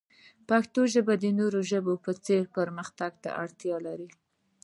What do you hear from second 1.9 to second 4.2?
په څیر پرمختګ ته اړتیا لري.